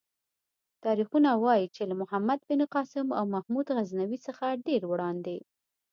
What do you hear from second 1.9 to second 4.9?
محمد بن قاسم او محمود غزنوي څخه ډېر